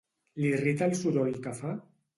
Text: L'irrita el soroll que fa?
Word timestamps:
L'irrita 0.43 0.89
el 0.89 0.97
soroll 1.03 1.39
que 1.47 1.57
fa? 1.63 1.81